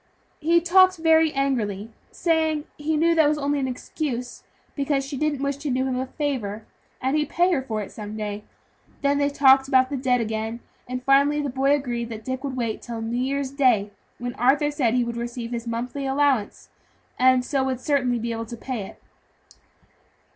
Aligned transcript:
"He 0.39 0.59
talked 0.59 0.97
very 0.97 1.31
angrily, 1.31 1.91
saying 2.09 2.65
he 2.75 2.97
knew 2.97 3.13
that 3.13 3.27
was 3.29 3.37
only 3.37 3.59
an 3.59 3.67
excuse, 3.67 4.43
because 4.75 5.05
she 5.05 5.15
didn't 5.15 5.43
wish 5.43 5.57
to 5.57 5.69
do 5.69 5.85
him 5.85 5.99
a 5.99 6.07
favor, 6.07 6.65
and 6.99 7.15
he'd 7.15 7.29
pay 7.29 7.51
her 7.51 7.61
for 7.61 7.83
it 7.83 7.91
some 7.91 8.17
day. 8.17 8.43
Then 9.03 9.19
they 9.19 9.29
talked 9.29 9.67
about 9.67 9.91
the 9.91 9.97
debt 9.97 10.19
again, 10.19 10.61
and 10.89 11.03
finally 11.03 11.39
the 11.39 11.51
boy 11.51 11.75
agreed 11.75 12.09
that 12.09 12.25
Dick 12.25 12.43
would 12.43 12.55
wait 12.57 12.77
until 12.77 13.01
New 13.01 13.21
Year's 13.21 13.51
Day, 13.51 13.91
when 14.17 14.33
Arthur 14.39 14.71
said 14.71 14.95
he 14.95 15.03
would 15.03 15.17
receive 15.17 15.51
his 15.51 15.67
monthly 15.67 16.07
allowance, 16.07 16.69
and 17.19 17.45
so 17.45 17.63
would 17.65 17.79
certainly 17.79 18.17
be 18.17 18.31
able 18.31 18.47
to 18.47 18.57
pay 18.57 18.81
it. 18.87 18.99